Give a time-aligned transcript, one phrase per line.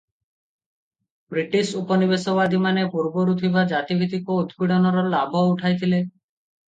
[1.33, 6.05] British ଉପନିବେଶବାଦୀମାନେ ପୂର୍ବରୁ ଥିବା ଜାତିଭିତ୍ତିକ ଉତ୍ପୀଡ଼ନର ଲାଭ ଉଠାଇଥିଲେ।